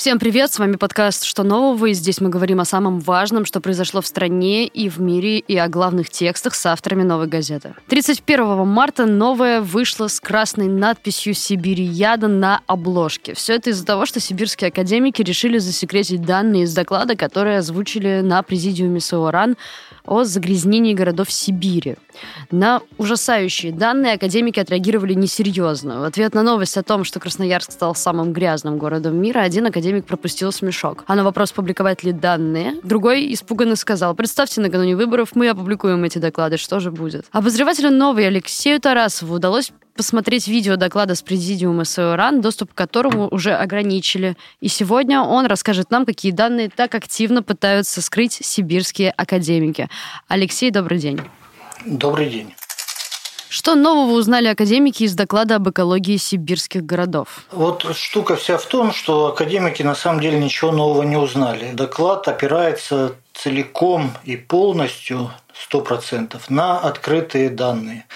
[0.00, 3.60] Всем привет, с вами подкаст «Что нового?» и здесь мы говорим о самом важном, что
[3.60, 7.74] произошло в стране и в мире, и о главных текстах с авторами «Новой газеты».
[7.88, 13.34] 31 марта новая вышла с красной надписью «Сибирияда» на обложке.
[13.34, 18.42] Все это из-за того, что сибирские академики решили засекретить данные из доклада, которые озвучили на
[18.42, 19.58] президиуме СОРАН
[20.04, 21.96] о загрязнении городов Сибири.
[22.50, 26.00] На ужасающие данные академики отреагировали несерьезно.
[26.00, 30.06] В ответ на новость о том, что Красноярск стал самым грязным городом мира, один академик
[30.06, 31.04] пропустил смешок.
[31.06, 36.18] А на вопрос, публиковать ли данные, другой испуганно сказал, представьте, накануне выборов мы опубликуем эти
[36.18, 37.26] доклады, что же будет?
[37.32, 43.54] Обозревателю новой Алексею Тарасову удалось посмотреть видео доклада с президиума СОРАН, доступ к которому уже
[43.54, 44.36] ограничили.
[44.60, 49.88] И сегодня он расскажет нам, какие данные так активно пытаются скрыть сибирские академики.
[50.28, 51.20] Алексей, добрый день.
[51.84, 52.54] Добрый день.
[53.50, 57.46] Что нового узнали академики из доклада об экологии сибирских городов?
[57.50, 61.72] Вот штука вся в том, что академики на самом деле ничего нового не узнали.
[61.72, 65.32] Доклад опирается целиком и полностью,
[65.72, 68.06] 100%, на открытые данные.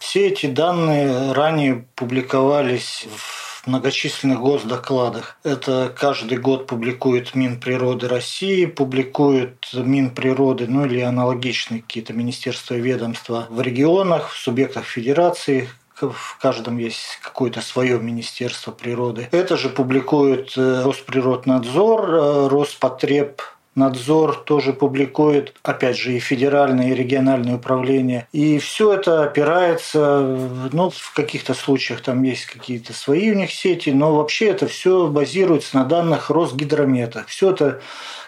[0.00, 5.36] Все эти данные ранее публиковались в многочисленных госдокладах.
[5.44, 13.46] Это каждый год публикует Минприроды России, публикует Минприроды, ну или аналогичные какие-то министерства и ведомства
[13.50, 15.68] в регионах, в субъектах федерации,
[16.00, 19.28] в каждом есть какое-то свое министерство природы.
[19.32, 23.42] Это же публикует э, Росприроднадзор, э, Роспотреб
[23.74, 28.26] Надзор тоже публикует, опять же, и федеральное, и региональное управление.
[28.32, 30.38] И все это опирается,
[30.72, 35.06] ну, в каких-то случаях там есть какие-то свои у них сети, но вообще это все
[35.06, 37.24] базируется на данных Росгидромета.
[37.28, 37.80] Все это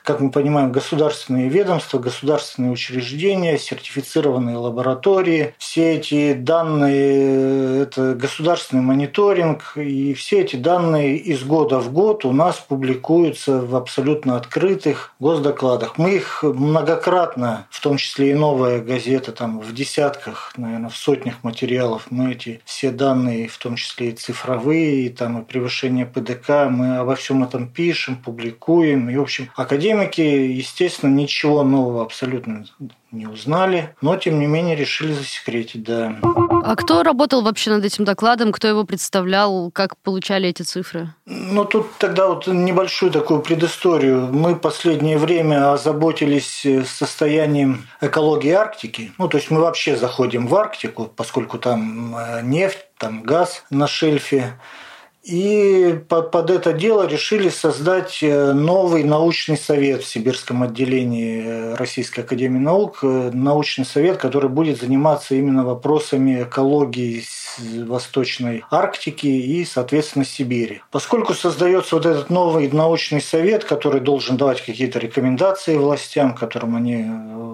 [0.03, 5.55] как мы понимаем, государственные ведомства, государственные учреждения, сертифицированные лаборатории.
[5.59, 12.33] Все эти данные– это государственный мониторинг, и все эти данные из года в год у
[12.33, 15.99] нас публикуются в абсолютно открытых госдокладах.
[15.99, 21.43] Мы их многократно, в том числе и новая газета, там в десятках, наверное, в сотнях
[21.43, 26.69] материалов, мы эти все данные, в том числе и цифровые, и там и превышение ПДК,
[26.69, 29.09] мы обо всем этом пишем, публикуем.
[29.09, 32.65] И, в общем, Академики, естественно, ничего нового абсолютно
[33.11, 36.17] не узнали, но тем не менее решили засекретить, да.
[36.65, 41.09] А кто работал вообще над этим докладом, кто его представлял, как получали эти цифры?
[41.27, 44.29] Ну, тут тогда вот небольшую такую предысторию.
[44.33, 49.13] Мы последнее время озаботились состоянием экологии Арктики.
[49.19, 53.87] Ну, то есть мы вообще заходим в Арктику, поскольку там э, нефть, там газ на
[53.87, 54.55] шельфе.
[55.23, 62.21] И под это дело решили создать э, новый научный совет в Сибирском отделении э, Российской
[62.21, 62.99] Академии Наук.
[63.05, 67.23] Э, научный совет, который будет заниматься именно вопросами экологии
[67.85, 70.83] Восточной Арктики и, соответственно, Сибири.
[70.91, 77.07] Поскольку создается вот этот новый научный совет, который должен давать какие-то рекомендации властям, которым они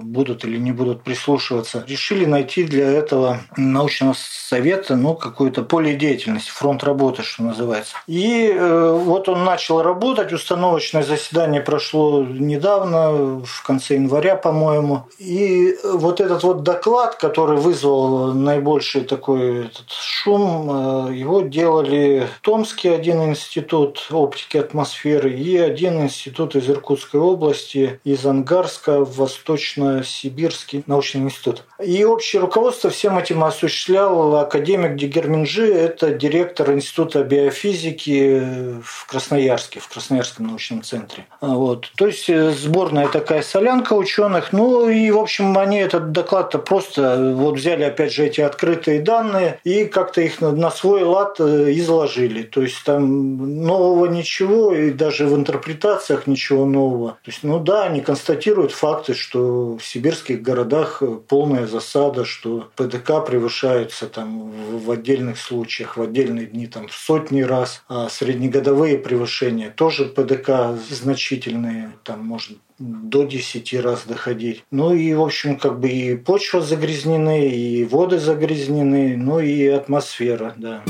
[0.03, 6.51] будут или не будут прислушиваться, решили найти для этого научного совета ну, какое-то поле деятельности,
[6.51, 7.97] фронт работы, что называется называется.
[8.07, 15.05] И э, вот он начал работать, установочное заседание прошло недавно, в конце января, по-моему.
[15.19, 22.89] И вот этот вот доклад, который вызвал наибольший такой этот шум, э, его делали Томский
[22.89, 31.65] один институт оптики атмосферы и один институт из Иркутской области, из Ангарска, Восточно-Сибирский научный институт.
[31.83, 38.41] И общее руководство всем этим осуществлял академик Дегерминджи, это директор Института биологии физики
[38.83, 41.27] в Красноярске, в Красноярском научном центре.
[41.41, 41.91] Вот.
[41.97, 44.53] То есть э, сборная такая солянка ученых.
[44.53, 49.61] Ну и, в общем, они этот доклад-то просто вот взяли, опять же, эти открытые данные
[49.65, 52.43] и как-то их на свой лад э, изложили.
[52.43, 57.13] То есть там нового ничего, и даже в интерпретациях ничего нового.
[57.23, 63.25] То есть, ну да, они констатируют факты, что в сибирских городах полная засада, что ПДК
[63.27, 68.99] превышаются там в отдельных случаях, в отдельные дни там в сотни сотни раз, а среднегодовые
[68.99, 74.65] превышения тоже ПДК значительные, там может до 10 раз доходить.
[74.71, 80.55] Ну и, в общем, как бы и почва загрязнены, и воды загрязнены, ну и атмосфера,
[80.57, 80.83] да.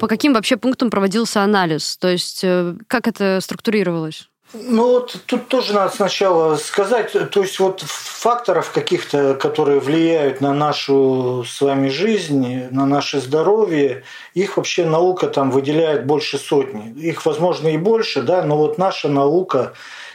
[0.00, 1.96] По каким вообще пунктам проводился анализ?
[1.96, 4.28] То есть э, как это структурировалось?
[4.54, 10.52] Ну вот тут тоже надо сначала сказать, то есть вот факторов каких-то, которые влияют на
[10.52, 14.04] нашу с вами жизнь, на наше здоровье,
[14.34, 16.92] их вообще наука там выделяет больше сотни.
[17.00, 19.72] Их, возможно, и больше, да, но вот наша наука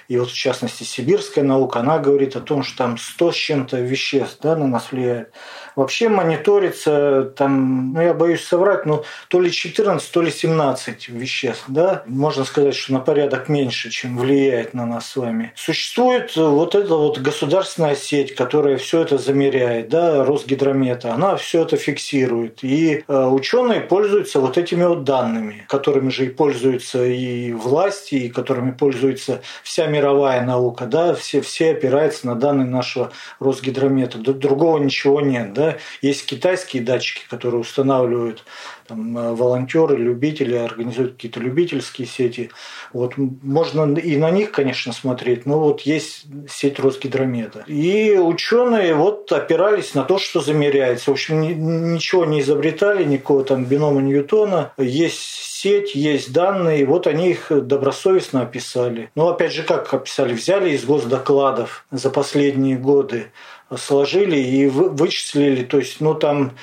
[0.07, 3.77] и вот в частности сибирская наука, она говорит о том, что там 100 с чем-то
[3.79, 5.33] веществ да, на нас влияет.
[5.77, 11.65] Вообще мониторится там, ну я боюсь соврать, но то ли 14, то ли 17 веществ.
[11.67, 12.01] Да?
[12.07, 15.53] Можно сказать, что на порядок меньше, чем влияет на нас с вами.
[15.55, 21.77] Существует вот эта вот государственная сеть, которая все это замеряет, да, Росгидромета, она все это
[21.77, 22.63] фиксирует.
[22.63, 28.29] И э, ученые пользуются вот этими вот данными, которыми же и пользуются и власти, и
[28.29, 34.17] которыми пользуется вся мировая наука, да, все, все опираются на данные нашего Росгидромета.
[34.17, 35.66] Другого ничего нет, да.
[36.01, 38.43] Есть китайские датчики, которые устанавливают
[38.87, 42.49] там, э, волонтеры, любители, организуют какие-то любительские сети.
[42.93, 47.63] Вот, можно и на них, конечно, смотреть, но вот есть сеть Росгидромета.
[47.67, 51.11] И ученые вот опирались на то, что замеряется.
[51.11, 54.71] В общем, ничего не изобретали, никакого там бинома Ньютона.
[54.77, 59.09] Есть сеть, есть данные, вот они их добросовестно описали.
[59.15, 60.33] Но опять же, как описали?
[60.33, 63.31] Взяли из госдокладов за последние годы
[63.75, 66.53] сложили и вычислили, то есть, ну, там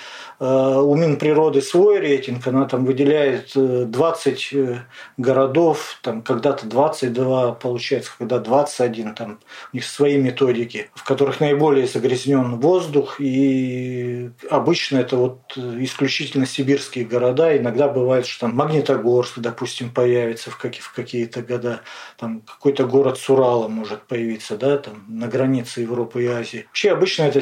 [0.40, 4.78] у Минприроды свой рейтинг, она там выделяет 20 э, э,
[5.16, 9.38] городов, там когда-то 22 получается, когда 21, там
[9.72, 17.04] у них свои методики, в которых наиболее загрязнен воздух, и обычно это вот исключительно сибирские
[17.04, 21.80] города, иногда бывает, что там Магнитогорск, допустим, появится в, какие- в какие-то года,
[22.19, 26.64] там какой-то город с Урала может появиться, да, там на границе Европы и Азии.
[26.66, 27.40] Вообще обычно это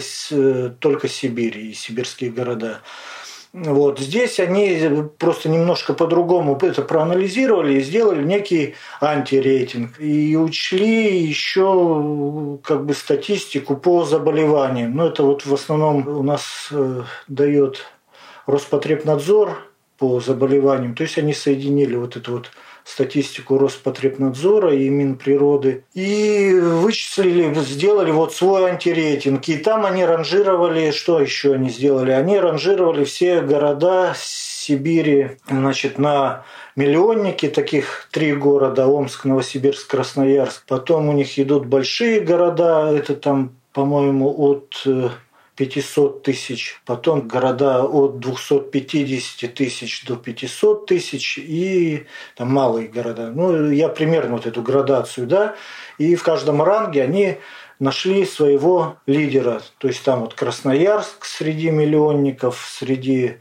[0.79, 2.82] только Сибирь и сибирские города.
[3.53, 3.99] Вот.
[3.99, 10.01] Здесь они просто немножко по-другому это проанализировали и сделали некий антирейтинг.
[10.01, 14.97] И учли еще как бы статистику по заболеваниям.
[14.97, 17.85] Ну, это вот в основном у нас э, дает
[18.47, 20.95] Роспотребнадзор по заболеваниям.
[20.95, 22.51] То есть они соединили вот эту вот
[22.85, 25.85] статистику Роспотребнадзора и Минприроды.
[25.95, 29.49] И вычислили, сделали вот свой антирейтинг.
[29.49, 32.11] И там они ранжировали, что еще они сделали?
[32.11, 36.45] Они ранжировали все города Сибири значит, на
[36.77, 40.65] миллионники, таких три города, Омск, Новосибирск, Красноярск.
[40.67, 45.09] Потом у них идут большие города, это там, по-моему, от э,
[45.57, 52.07] 500 тысяч, потом города от 250 тысяч до 500 тысяч и
[52.37, 53.31] там малые города.
[53.31, 55.55] Ну, я примерно вот эту градацию, да,
[55.99, 57.39] и в каждом ранге они
[57.79, 59.61] нашли своего лидера.
[59.79, 63.39] То есть там вот Красноярск среди миллионников, среди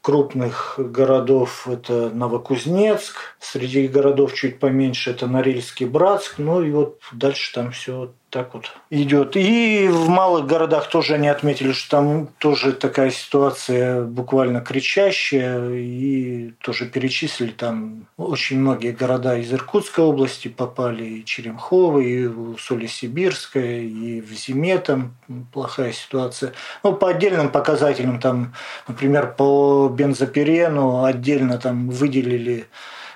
[0.00, 7.52] крупных городов это Новокузнецк, среди городов чуть поменьше это Норильский, Братск, ну и вот дальше
[7.52, 9.36] там все так вот идет.
[9.36, 15.74] И в малых городах тоже они отметили, что там тоже такая ситуация буквально кричащая.
[15.74, 21.04] И тоже перечислили там очень многие города из Иркутской области попали.
[21.04, 22.28] И Черемхово, и
[22.58, 25.16] Соли-Сибирская, и в Зиме там
[25.52, 26.52] плохая ситуация.
[26.82, 28.54] Ну, по отдельным показателям там,
[28.86, 32.66] например, по бензопирену отдельно там выделили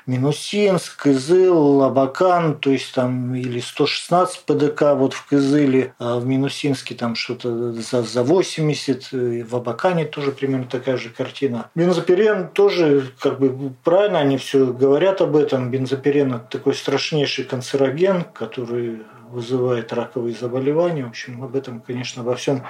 [0.06, 6.94] Минусинск, Кызыл, Абакан, то есть там или 116 ПДК вот в Кызыле, а в Минусинске
[6.94, 11.70] там что-то за, за 80, в Абакане тоже примерно такая же картина.
[11.74, 15.70] Бензопирен тоже, как бы правильно они все говорят об этом.
[15.70, 19.02] Бензопирен– это такой страшнейший канцероген, который
[19.34, 21.04] вызывает раковые заболевания.
[21.04, 22.64] В общем, об этом, конечно, во всем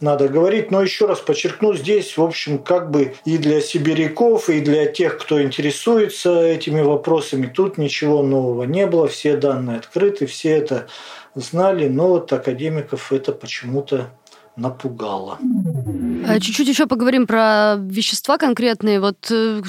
[0.00, 0.70] надо говорить.
[0.70, 5.18] Но еще раз подчеркну, здесь, в общем, как бы и для сибиряков, и для тех,
[5.18, 9.08] кто интересуется этими вопросами, тут ничего нового не было.
[9.08, 10.86] Все данные открыты, все это
[11.34, 14.10] знали, но вот академиков это почему-то
[14.56, 15.38] напугало.
[16.26, 19.00] А чуть-чуть еще поговорим про вещества конкретные.
[19.00, 19.62] Вот э,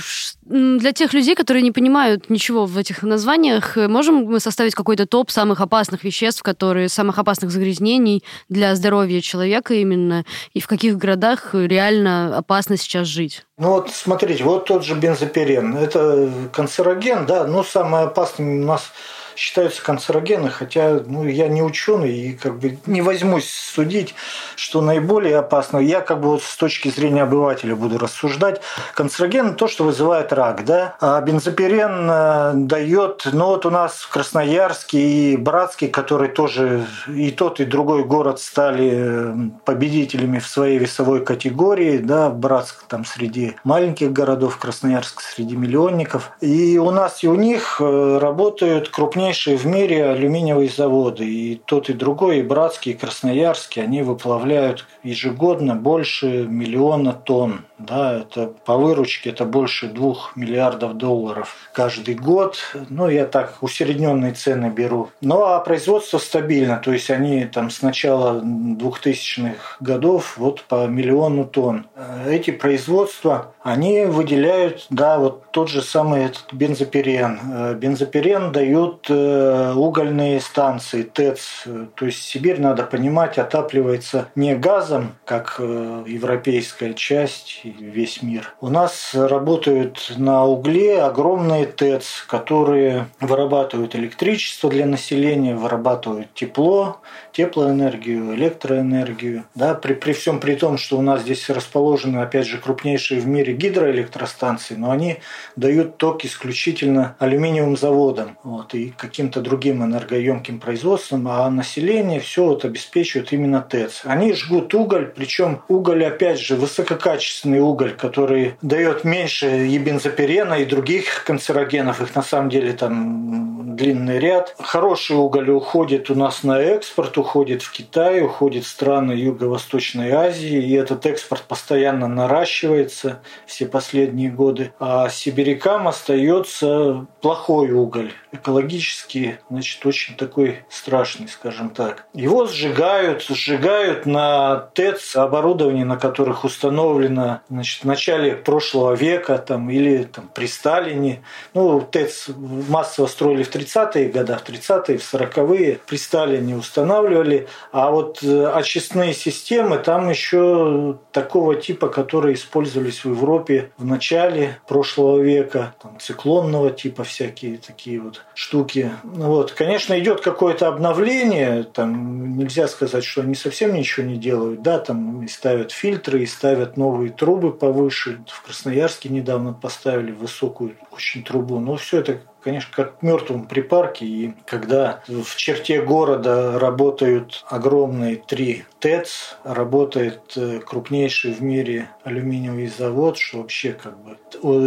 [0.46, 5.32] для тех людей, которые не понимают ничего в этих названиях, можем мы составить какой-то топ
[5.32, 11.52] самых опасных веществ, которые самых опасных загрязнений для здоровья человека именно, и в каких городах
[11.54, 13.46] реально опасно сейчас жить?
[13.58, 15.78] Ну вот смотрите, вот тот же бензопирен.
[15.78, 18.92] Это канцероген, да, но самое опасное у нас
[19.36, 24.16] считаются канцерогены, хотя ну, я не ученый и как бы не возьмусь судить,
[24.56, 25.78] что наиболее опасно.
[25.78, 28.62] Я как бы вот с точки зрения обывателя буду рассуждать.
[28.94, 30.96] Канцероген– то, что вызывает рак, да?
[31.00, 37.32] А бензопирен э, дает, ну вот у нас в Красноярске и Братске, который тоже и
[37.32, 39.36] тот, и другой город стали э,
[39.66, 46.32] победителями в своей весовой категории, да, Братск там среди маленьких городов, Красноярск среди миллионников.
[46.42, 51.26] И у нас и у них э, работают крупнее крупнейшие в мире алюминиевые заводы.
[51.26, 57.62] И тот, и другой, и Братский, и Красноярский, они выплавляют ежегодно больше миллиона тонн.
[57.88, 62.58] Да, это по выручке это больше двух миллиардов долларов каждый год.
[62.90, 65.10] Ну, я так усредненные цены беру.
[65.22, 66.78] Ну, а производство стабильно.
[66.78, 71.88] То есть они там с начала 2000-х годов вот по миллиону тонн.
[72.28, 77.78] Эти производства, они выделяют, да, вот тот же самый этот бензопирен.
[77.78, 81.66] Бензопирен дают э, угольные станции, ТЭЦ.
[81.96, 88.54] То есть Сибирь, надо понимать, отапливается не газом, как э, европейская часть, весь мир.
[88.62, 97.02] У нас работают на угле огромные ТЭЦ, которые вырабатывают электричество для населения, вырабатывают тепло,
[97.32, 99.46] теплоэнергию, электроэнергию.
[99.56, 103.28] Да, при, при всем при том, что у нас здесь расположены, опять же, крупнейшие в
[103.28, 105.18] мире гидроэлектростанции, но они
[105.56, 112.66] дают ток исключительно алюминиевым заводам вот, и каким-то другим энергоемким производством, а население все вот
[112.66, 114.02] обеспечивает именно ТЭЦ.
[114.04, 120.66] Они жгут уголь, причем уголь, опять же, высококачественный уголь, который дает меньше и бензопирена, и
[120.66, 124.56] других канцерогенов, их на самом деле там длинный ряд.
[124.60, 130.62] Хороший уголь уходит у нас на экспорт, уходит в Китай, уходит в страны Юго-Восточной Азии,
[130.62, 134.74] и этот экспорт постоянно наращивается все последние годы.
[134.80, 142.06] А сибирякам остается плохой уголь, экологически, значит, очень такой страшный, скажем так.
[142.14, 149.70] Его сжигают, сжигают на ТЭЦ оборудование, на которых установлено значит, в начале прошлого века там,
[149.70, 151.24] или там, при Сталине.
[151.54, 152.30] Ну, ТЭЦ
[152.70, 157.48] массово строили в 30-е годы, в 30-е, в 40-е при Сталине устанавливали.
[157.72, 164.58] А вот э, очистные системы там еще такого типа, которые использовались в Европе в начале
[164.68, 168.92] прошлого века, там, циклонного типа всякие такие вот штуки.
[169.04, 169.52] Вот.
[169.52, 175.24] Конечно, идет какое-то обновление, там нельзя сказать, что они совсем ничего не делают, да, там
[175.24, 178.24] и ставят фильтры, и ставят новые трубы повыше.
[178.28, 184.06] В Красноярске недавно поставили высокую очень трубу, но все это конечно, как в мертвом припарке.
[184.06, 192.68] И когда в черте города работают огромные три ТЭЦ, работает э, крупнейший в мире алюминиевый
[192.68, 194.18] завод, что вообще как бы...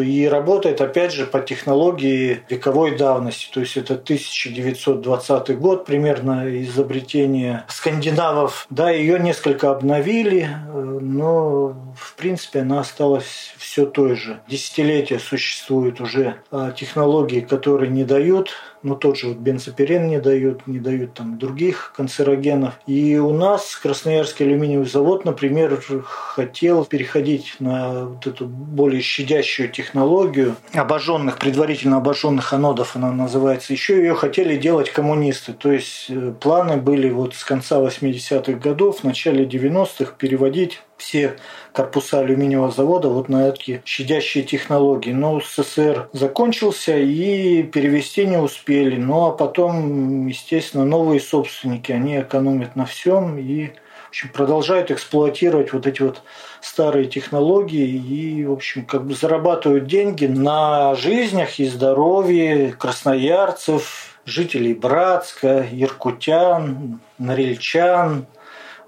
[0.05, 3.51] И работает, опять же, по технологии вековой давности.
[3.53, 8.67] То есть это 1920 год примерно изобретение скандинавов.
[8.71, 14.41] Да, ее несколько обновили, э, но в принципе она осталась все той же.
[14.49, 18.51] Десятилетия существуют уже а, технологии, которые не дают
[18.87, 22.79] ну тот же вот бензопирен не дают, не дают там других канцерогенов.
[22.87, 30.55] И у нас Красноярский алюминиевый завод, например, хотел переходить на вот эту более щадящую технологию
[30.73, 33.73] обожженных, предварительно обожженных анодов, она называется.
[33.73, 35.53] Еще ее хотели делать коммунисты.
[35.53, 41.37] То есть э, планы были вот с конца 80-х годов, в начале 90-х переводить все
[41.77, 45.13] корпуса алюминиевого завода вот на эти щадящие технологии.
[45.13, 48.97] Но СССР закончился и перевести не успели.
[48.97, 55.75] Ну а потом, естественно, новые собственники, они экономят на всем и в общем, продолжают эксплуатировать
[55.75, 56.23] вот эти вот
[56.63, 64.73] старые технологии и, в общем, как бы зарабатывают деньги на жизнях и здоровье красноярцев, жителей
[64.73, 68.27] Братска, иркутян, норильчан,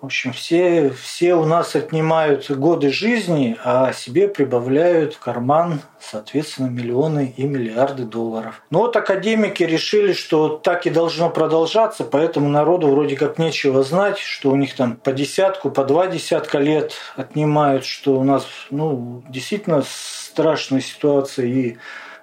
[0.00, 6.68] в общем, все, все у нас отнимают годы жизни, а себе прибавляют в карман, соответственно,
[6.68, 8.62] миллионы и миллиарды долларов.
[8.70, 14.18] Но вот академики решили, что так и должно продолжаться, поэтому народу вроде как нечего знать,
[14.18, 19.24] что у них там по десятку, по два десятка лет отнимают, что у нас ну,
[19.28, 21.76] действительно страшная ситуация и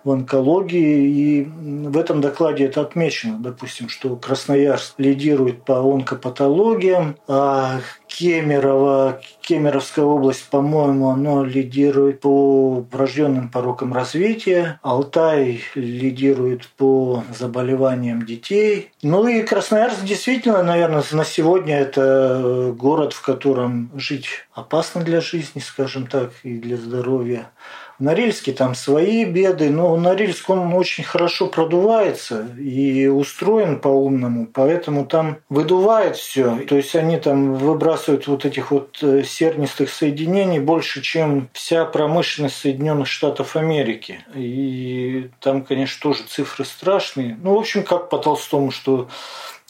[0.05, 7.79] в онкологии, и в этом докладе это отмечено, допустим, что Красноярск лидирует по онкопатологиям, а
[8.17, 14.79] Кемерово, Кемеровская область, по-моему, оно лидирует по врожденным порокам развития.
[14.83, 18.91] Алтай лидирует по заболеваниям детей.
[19.01, 25.59] Ну и Красноярск действительно, наверное, на сегодня это город, в котором жить опасно для жизни,
[25.59, 27.51] скажем так, и для здоровья.
[27.97, 35.05] В Норильске там свои беды, но Норильск он очень хорошо продувается и устроен по-умному, поэтому
[35.05, 36.57] там выдувает все.
[36.67, 42.57] То есть они там выбрасывают вот этих вот э, сернистых соединений больше, чем вся промышленность
[42.57, 44.19] Соединенных Штатов Америки.
[44.33, 47.37] И там, конечно, тоже цифры страшные.
[47.41, 49.09] Ну, в общем, как по Толстому, что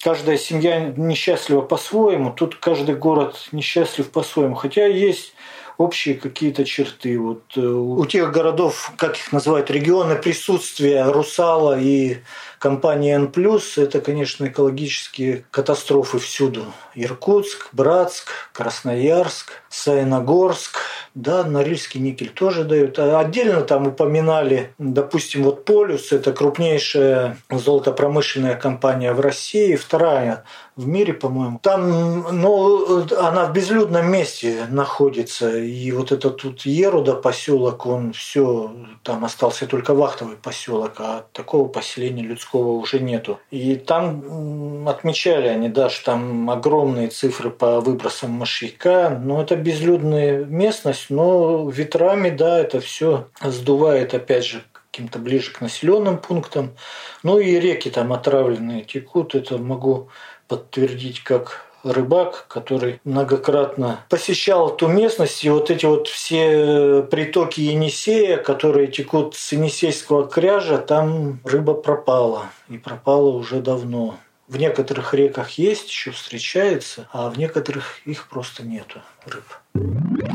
[0.01, 4.55] каждая семья несчастлива по-своему, тут каждый город несчастлив по-своему.
[4.55, 5.33] Хотя есть
[5.77, 7.19] общие какие-то черты.
[7.19, 12.17] Вот э, у тех городов, как их называют, регионы присутствия русала и
[12.59, 13.31] компании N+,
[13.77, 16.65] это, конечно, экологические катастрофы всюду.
[16.95, 20.77] Иркутск, Братск, Красноярск, Саяногорск,
[21.15, 22.99] да, Норильский никель тоже дают.
[22.99, 30.43] А отдельно там упоминали, допустим, вот Полюс, это крупнейшая золотопромышленная компания в России, вторая
[30.75, 31.59] в мире, по-моему.
[31.63, 35.57] Там, ну, она в безлюдном месте находится.
[35.57, 41.67] И вот этот тут Еруда поселок, он все, там остался только вахтовый поселок, а такого
[41.67, 43.39] поселения людского уже нету.
[43.51, 50.43] И там отмечали они, да, что там огромные цифры по выбросам мышьяка, но это безлюдная
[50.45, 56.75] местность, но ветрами, да, это все сдувает, опять же, каким-то ближе к населенным пунктам.
[57.23, 60.09] Ну и реки там отравленные текут, это могу
[60.47, 68.37] подтвердить как рыбак, который многократно посещал ту местность, и вот эти вот все притоки Енисея,
[68.37, 74.17] которые текут с Енисейского кряжа, там рыба пропала, и пропала уже давно.
[74.47, 79.43] В некоторых реках есть, еще встречается, а в некоторых их просто нету рыб.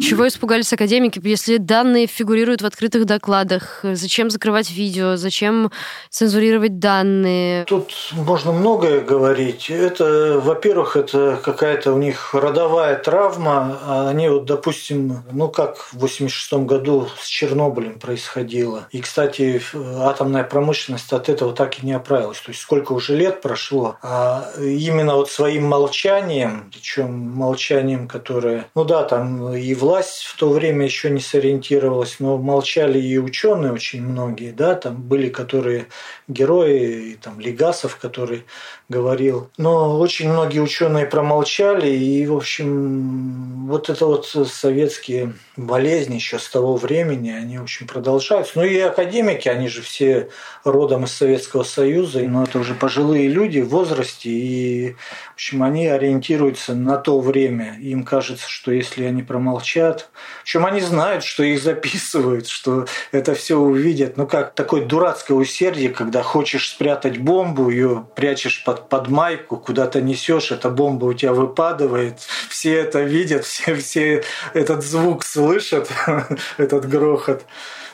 [0.01, 3.81] Чего испугались академики, если данные фигурируют в открытых докладах?
[3.83, 5.17] Зачем закрывать видео?
[5.17, 5.71] Зачем
[6.09, 7.65] цензурировать данные?
[7.65, 9.71] Тут можно многое говорить.
[9.71, 14.09] Это, во-первых, это какая-то у них родовая травма.
[14.09, 18.89] Они вот, допустим, ну как в 86 году с Чернобылем происходило.
[18.91, 19.63] И, кстати,
[19.99, 22.41] атомная промышленность от этого так и не оправилась.
[22.41, 28.85] То есть сколько уже лет прошло, а именно вот своим молчанием, причем молчанием, которое, ну
[28.85, 34.03] да, там и власть в то время еще не сориентировалась, но молчали и ученые очень
[34.03, 35.87] многие, да, там были, которые
[36.27, 38.43] герои, и там Легасов, который
[38.89, 39.49] говорил.
[39.59, 46.49] Но очень многие ученые промолчали, и, в общем, вот это вот советские болезни еще с
[46.49, 48.59] того времени, они, в общем, продолжаются.
[48.59, 50.31] Ну и академики, они же все
[50.65, 54.97] родом из Советского Союза, но это уже пожилые люди в возрасте, и,
[55.31, 57.79] в общем, они ориентируются на то время.
[57.79, 63.35] Им кажется, что если они промолчат, в общем, они знают, что их записывают, что это
[63.35, 64.17] все увидят.
[64.17, 70.01] Ну как такое дурацкое усердие, когда хочешь спрятать бомбу, ее прячешь под под, майку, куда-то
[70.01, 75.91] несешь, эта бомба у тебя выпадывает, все это видят, все, все этот звук слышат,
[76.57, 77.45] этот грохот.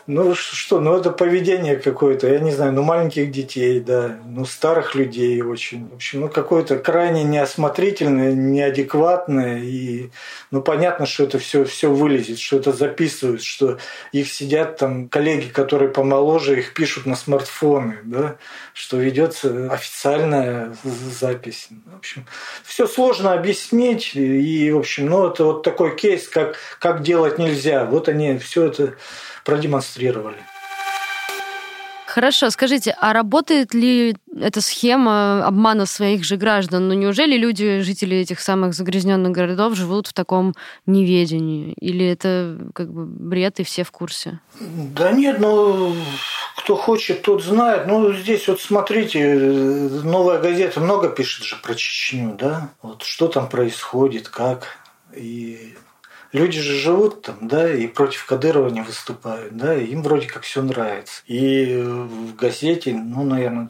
[0.06, 4.94] Ну что, ну это поведение какое-то, я не знаю, ну маленьких детей, да, ну старых
[4.94, 5.88] людей очень.
[5.88, 9.58] В общем, ну какое-то крайне неосмотрительное, неадекватное.
[9.58, 10.10] И
[10.52, 13.78] ну понятно, что это все, все вылезет, что это записывают, что
[14.12, 18.36] их сидят там коллеги, которые помоложе, их пишут на смартфоны, да,
[18.74, 21.68] что ведется официальная запись.
[21.84, 22.26] В общем,
[22.62, 24.14] все сложно объяснить.
[24.14, 27.86] И, в общем, ну это вот такой кейс, как, как делать нельзя.
[27.86, 28.94] Вот они все это
[29.46, 29.95] продемонстрировали.
[32.06, 36.88] Хорошо, скажите, а работает ли эта схема обмана своих же граждан?
[36.88, 40.54] Ну неужели люди, жители этих самых загрязненных городов, живут в таком
[40.86, 41.74] неведении?
[41.78, 44.40] Или это как бы бред и все в курсе?
[44.60, 45.94] Да нет, ну
[46.56, 47.86] кто хочет, тот знает.
[47.86, 49.34] Ну здесь вот смотрите,
[50.02, 52.70] новая газета много пишет же про Чечню, да?
[52.80, 54.78] Вот что там происходит, как.
[55.14, 55.74] И
[56.36, 60.62] люди же живут там, да, и против Кадырова не выступают, да, им вроде как все
[60.62, 61.22] нравится.
[61.26, 63.68] И в газете, ну, наверное,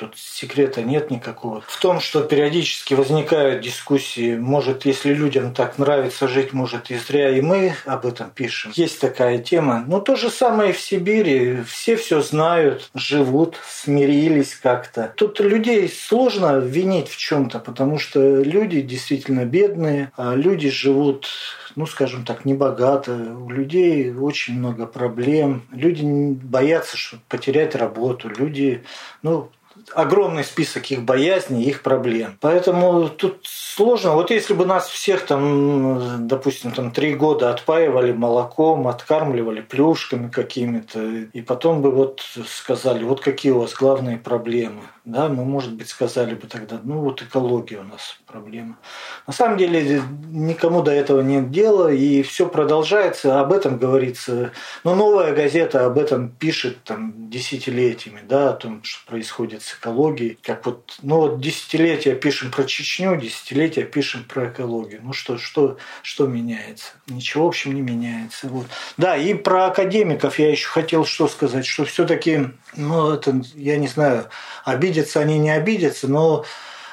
[0.00, 1.60] Тут секрета нет никакого.
[1.60, 7.28] В том, что периодически возникают дискуссии, может, если людям так нравится жить, может, и зря
[7.36, 8.72] и мы об этом пишем.
[8.74, 9.84] Есть такая тема.
[9.86, 11.58] Но то же самое и в Сибири.
[11.66, 15.12] Все все знают, живут, смирились как-то.
[15.16, 21.28] Тут людей сложно винить в чем-то, потому что люди действительно бедные, а люди живут
[21.76, 23.12] ну, скажем так, небогато.
[23.12, 25.62] У людей очень много проблем.
[25.70, 28.28] Люди боятся что потерять работу.
[28.28, 28.82] Люди,
[29.22, 29.50] ну,
[29.94, 32.36] огромный список их боязней, их проблем.
[32.40, 34.12] Поэтому тут сложно.
[34.12, 41.00] Вот если бы нас всех там, допустим, там три года отпаивали молоком, откармливали плюшками какими-то,
[41.32, 44.82] и потом бы вот сказали, вот какие у вас главные проблемы.
[45.04, 48.78] Да, мы, может быть, сказали бы тогда, ну вот экология у нас проблема.
[49.26, 54.52] На самом деле никому до этого нет дела, и все продолжается, об этом говорится.
[54.84, 60.38] Но новая газета об этом пишет там десятилетиями, да, о том, что происходит с экологией.
[60.42, 65.00] Как вот, ну вот десятилетия пишем про Чечню, десятилетия пишем про экологию.
[65.02, 66.92] Ну что, что, что меняется?
[67.06, 68.48] Ничего, в общем, не меняется.
[68.48, 68.66] Вот.
[68.96, 73.88] Да, и про академиков я еще хотел что сказать, что все-таки, ну это, я не
[73.88, 74.26] знаю,
[74.64, 76.44] обидятся они, не обидятся, но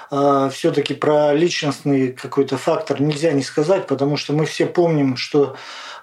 [0.09, 5.55] все-таки про личностный какой-то фактор нельзя не сказать, потому что мы все помним, что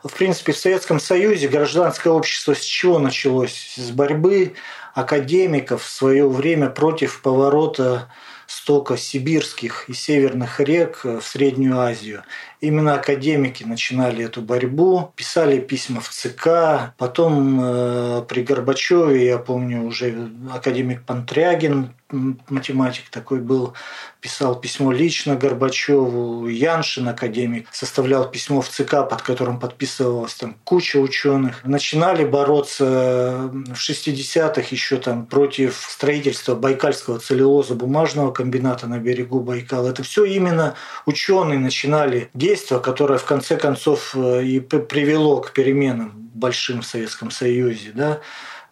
[0.05, 3.75] в принципе, в Советском Союзе гражданское общество с чего началось?
[3.77, 4.55] С борьбы
[4.93, 8.11] академиков в свое время против поворота
[8.47, 12.23] стока сибирских и северных рек в Среднюю Азию.
[12.65, 19.83] Именно академики начинали эту борьбу, писали письма в ЦК, потом э, при Горбачеве, я помню,
[19.83, 23.75] уже академик Пантрягин математик такой был,
[24.21, 30.99] писал письмо лично Горбачеву, Яншин, академик, составлял письмо в ЦК, под которым подписывалась там куча
[30.99, 31.65] ученых.
[31.65, 39.89] Начинали бороться в 60-х еще там против строительства Байкальского целлюлоза бумажного комбината на берегу Байкала.
[39.89, 40.75] Это все именно
[41.07, 47.31] ученые начинали действия, которое в конце концов э, и привело к переменам большим в Советском
[47.31, 47.91] Союзе.
[47.95, 48.21] Да?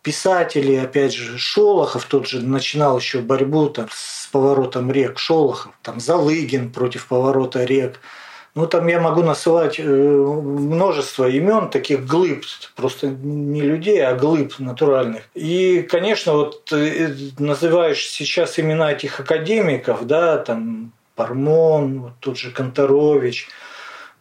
[0.03, 6.01] писатели, опять же, Шолохов тот же начинал еще борьбу там, с поворотом рек, Шолохов, там
[6.01, 8.01] Залыгин против поворота рек.
[8.55, 14.59] Ну, там я могу насылать э, множество имен, таких глыб, просто не людей, а глыб
[14.59, 15.23] натуральных.
[15.35, 22.51] И, конечно, вот э, называешь сейчас имена этих академиков, да, там Пармон, вот тот же
[22.51, 23.49] Конторович–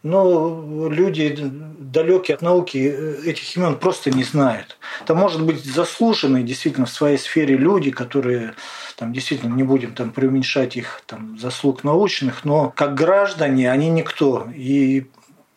[0.02, 1.36] но люди
[1.92, 4.78] далекие от науки э, этих имен просто не знают.
[5.06, 8.54] Там может быть заслуженные действительно в своей сфере люди, которые
[8.96, 14.48] там действительно не будем там преуменьшать их там заслуг научных, но как граждане они никто.
[14.54, 15.06] И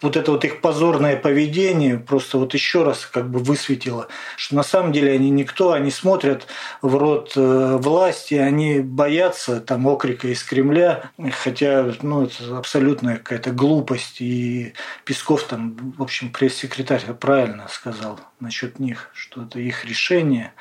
[0.02, 4.64] вот это вот их позорное поведение просто вот еще раз как бы высветило, что на
[4.64, 6.48] самом деле они никто, они смотрят
[6.82, 13.52] в рот э, власти, они боятся там окрика из Кремля, хотя ну, это абсолютная какая-то
[13.52, 14.20] глупость.
[14.20, 14.74] И
[15.06, 20.54] Песков там, в общем, пресс-секретарь правильно сказал насчет них, что это их решение,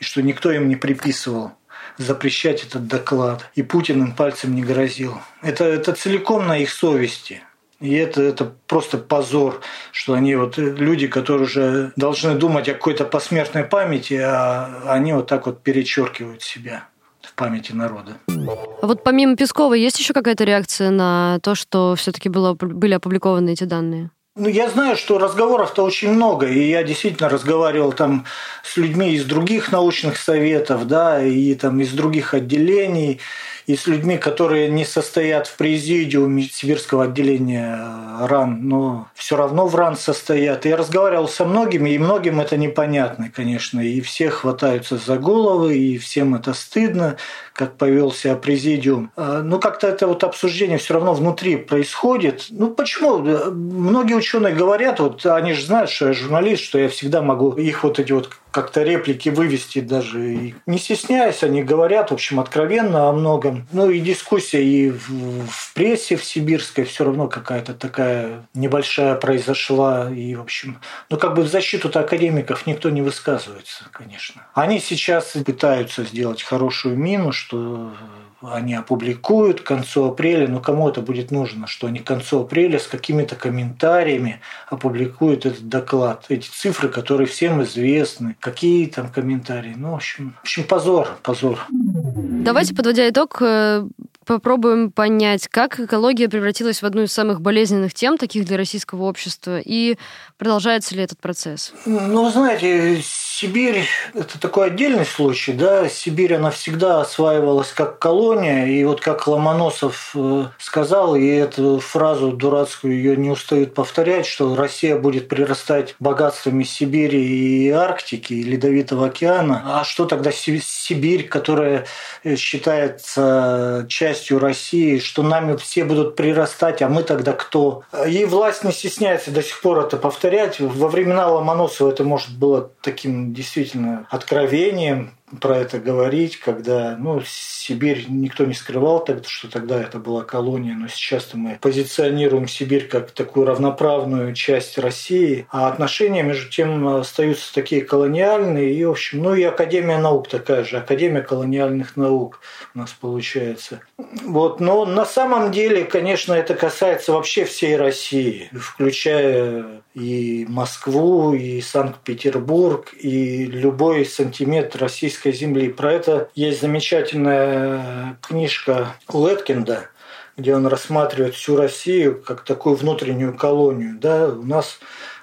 [0.00, 1.52] и что никто им не приписывал
[1.96, 3.48] запрещать этот доклад.
[3.54, 5.18] И Путин им пальцем не грозил.
[5.42, 7.42] Это, это целиком на их совести–
[7.80, 12.74] и это, это просто позор, что они вот э, люди, которые уже должны думать о
[12.74, 16.88] какой-то посмертной памяти, а они вот так вот перечеркивают себя
[17.22, 18.18] в памяти народа.
[18.28, 23.64] А вот помимо Пескова есть еще какая-то реакция на то, что все-таки были опубликованы эти
[23.64, 24.10] данные?
[24.36, 28.26] Ну, я знаю, что разговоров-то очень много, и я действительно разговаривал там
[28.62, 33.18] с людьми из других научных советов, да, и там из других отделений,
[33.66, 37.76] и с людьми, которые не состоят в президиуме сибирского отделения
[38.20, 40.64] РАН, но все равно в РАН состоят.
[40.64, 45.98] Я разговаривал со многими, и многим это непонятно, конечно, и все хватаются за головы, и
[45.98, 47.16] всем это стыдно,
[47.52, 49.12] как повел себя президиум.
[49.16, 52.46] А, ну, как-то это вот обсуждение все равно внутри происходит.
[52.50, 53.18] Ну, почему?
[53.18, 57.82] Многие ученые говорят, вот они же знают, что я журналист, что я всегда могу их
[57.82, 60.32] вот эти вот как-то реплики вывести даже.
[60.34, 63.66] И не стесняясь, они говорят, в общем, откровенно о многом.
[63.72, 70.10] Ну и дискуссия и в, в прессе в сибирской все равно какая-то такая небольшая произошла.
[70.10, 74.46] И, в общем, ну как бы в защиту-то академиков никто не высказывается, конечно.
[74.54, 77.92] Они сейчас пытаются сделать хорошую мину, что
[78.42, 82.78] они опубликуют к концу апреля, но кому это будет нужно, что они к концу апреля
[82.78, 89.92] с какими-то комментариями опубликуют этот доклад, эти цифры, которые всем известны, какие там комментарии, ну,
[89.92, 91.58] в общем, в общем позор, позор.
[91.70, 93.86] Давайте, подводя итог, э,
[94.24, 99.58] попробуем понять, как экология превратилась в одну из самых болезненных тем, таких для российского общества,
[99.58, 99.96] и
[100.38, 101.72] продолжается ли этот процесс?
[101.84, 103.02] Ну, знаете,
[103.40, 105.54] Сибирь– это такой отдельный случай.
[105.54, 105.88] Да?
[105.88, 108.66] Сибирь, она всегда осваивалась как колония.
[108.66, 114.54] И вот как Ломоносов э, сказал, и эту фразу дурацкую ее не устают повторять, что
[114.54, 119.62] Россия будет прирастать богатствами Сибири и Арктики, и Ледовитого океана.
[119.64, 121.86] А что тогда Сибирь, которая
[122.24, 127.84] э, считается частью России, что нами все будут прирастать, а мы тогда кто?
[128.06, 130.60] И власть не стесняется до сих пор это повторять.
[130.60, 138.06] Во времена Ломоносова это, может, было таким действительно откровением про это говорить, когда ну, Сибирь
[138.08, 143.12] никто не скрывал, тогда, что тогда это была колония, но сейчас мы позиционируем Сибирь как
[143.12, 149.34] такую равноправную часть России, а отношения между тем остаются такие колониальные, и, в общем, ну
[149.34, 152.40] и Академия наук такая же, Академия колониальных наук
[152.74, 153.80] у нас получается.
[154.24, 161.60] Вот, но на самом деле, конечно, это касается вообще всей России, включая и Москву, и
[161.60, 165.68] Санкт-Петербург, и любой сантиметр российской земли.
[165.68, 169.88] Про это есть замечательная книжка Леткинда,
[170.36, 173.98] где он рассматривает всю Россию как такую внутреннюю колонию.
[173.98, 174.28] Да?
[174.28, 174.78] У нас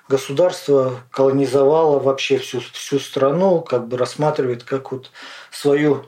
[0.07, 5.11] государство колонизовало вообще всю, всю страну, как бы рассматривает как вот
[5.51, 6.05] свою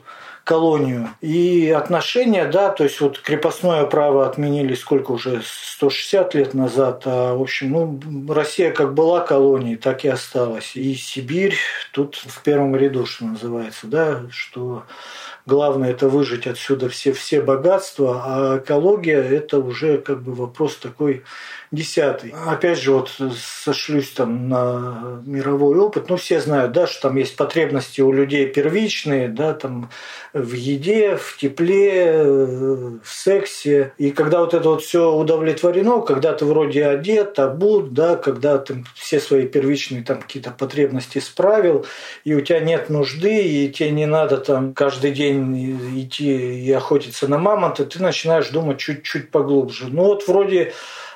[0.50, 1.10] колонию.
[1.20, 7.36] И отношения, да, то есть вот крепостное право отменили сколько уже, 160 лет назад, а
[7.36, 10.72] в общем, ну, Россия как была колонией, так и осталась.
[10.74, 11.56] И Сибирь
[11.92, 14.82] тут в первом ряду, что называется, да, что
[15.46, 21.22] главное это выжить отсюда все, все богатства, а экология это уже как бы вопрос такой
[21.72, 22.34] десятый.
[22.46, 26.08] Опять же, вот сошлюсь там на мировой опыт.
[26.08, 29.90] Ну, все знают, да, что там есть потребности у людей первичные, да, там
[30.40, 33.92] в еде, в тепле, в сексе.
[33.98, 38.84] И когда вот это вот все удовлетворено, когда ты вроде одет, обут, да, когда ты
[38.94, 41.86] все свои первичные там какие-то потребности справил,
[42.24, 47.28] и у тебя нет нужды, и тебе не надо там каждый день идти и охотиться
[47.28, 49.86] на мамонта, ты начинаешь думать чуть-чуть поглубже.
[49.88, 50.72] Ну вот вроде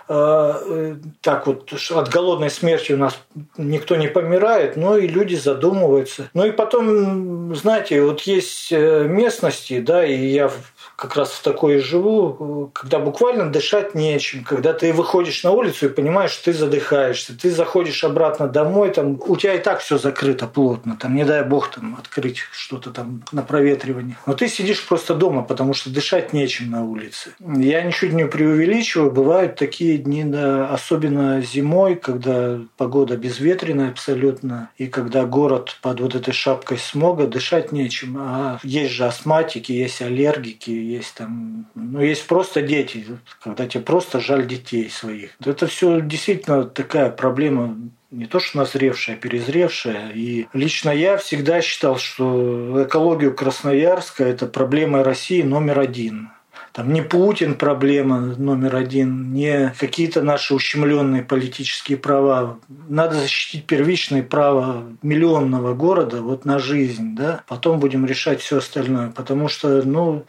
[0.07, 3.19] так вот от голодной смерти у нас
[3.57, 6.31] никто не помирает, но и люди задумываются.
[6.35, 10.51] Ну и потом, знаете, вот есть э, местности, да, и я
[10.97, 15.89] как раз в такой живу, когда буквально дышать нечем, когда ты выходишь на улицу и
[15.89, 20.47] понимаешь, что ты задыхаешься, ты заходишь обратно домой, там у тебя и так все закрыто
[20.47, 25.15] плотно, там не дай бог там открыть что-то там на проветривание, но ты сидишь просто
[25.15, 27.35] дома, потому что дышать нечем на улице.
[27.41, 34.87] Я ничуть не преувеличиваю, бывают такие дни, да, особенно зимой, когда погода безветренная абсолютно, и
[34.87, 40.71] когда город под вот этой шапкой смога, дышать нечем, а есть же астматики, есть аллергики,
[40.71, 43.07] есть там, ну, есть просто дети,
[43.43, 45.31] когда тебе просто жаль детей своих.
[45.45, 47.77] Это все действительно такая проблема
[48.15, 50.11] не то что назревшая, а перезревшая.
[50.15, 56.31] И лично я всегда считал, что экологию Красноярска– это проблема России номер один.
[56.75, 62.59] Там не Путин проблема номер один, не какие-то наши ущемленные политические права.
[62.89, 67.45] Надо защитить первичные права миллионного города вот на жизнь, да.
[67.47, 70.25] Потом будем решать все остальное, потому что, ну,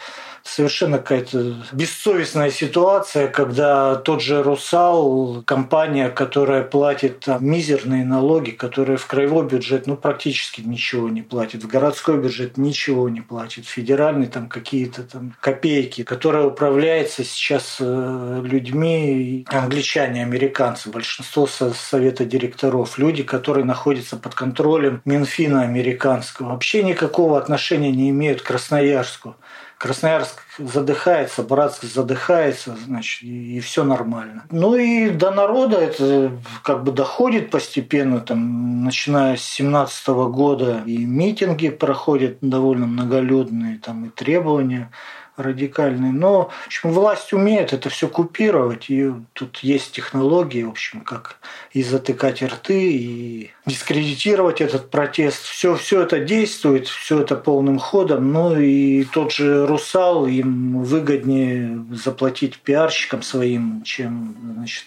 [0.45, 8.97] совершенно какая-то бессовестная ситуация, когда тот же «Русал», компания, которая платит там, мизерные налоги, которая
[8.97, 14.27] в краевой бюджет ну, практически ничего не платит, в городской бюджет ничего не платит, федеральный
[14.27, 23.23] там какие-то там копейки, которая управляется сейчас э, людьми, англичане, американцы, большинство совета директоров, люди,
[23.23, 29.35] которые находятся под контролем Минфина американского, вообще никакого отношения не имеют к Красноярску.
[29.77, 34.45] Красноярск задыхается, Братск задыхается, значит, и, и все нормально.
[34.49, 36.31] Ну и до народа это
[36.63, 44.05] как бы доходит постепенно, там, начиная с 17 года и митинги проходят довольно многолюдные, там
[44.05, 44.91] и требования
[45.37, 46.11] радикальный.
[46.11, 51.37] Но в общем, власть умеет это все купировать, и тут есть технологии, в общем, как
[51.71, 55.43] и затыкать рты, и дискредитировать этот протест.
[55.43, 58.31] Все, все это действует, все это полным ходом.
[58.31, 64.85] Ну и тот же Русал, им выгоднее заплатить пиарщикам своим, чем значит,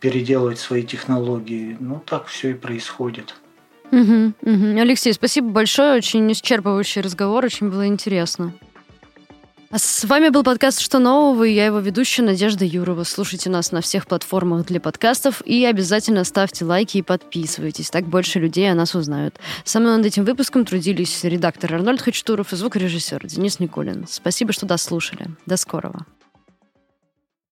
[0.00, 1.76] переделывать свои технологии.
[1.80, 3.34] Ну так все и происходит.
[3.92, 4.80] Угу, угу.
[4.80, 5.96] Алексей, спасибо большое.
[5.96, 8.52] Очень исчерпывающий разговор, очень было интересно.
[9.68, 13.02] А с вами был подкаст «Что нового?» и я его ведущая Надежда Юрова.
[13.02, 17.90] Слушайте нас на всех платформах для подкастов и обязательно ставьте лайки и подписывайтесь.
[17.90, 19.40] Так больше людей о нас узнают.
[19.64, 24.06] Со мной над этим выпуском трудились редактор Арнольд Хачтуров и звукорежиссер Денис Никулин.
[24.08, 25.30] Спасибо, что дослушали.
[25.46, 26.06] До скорого.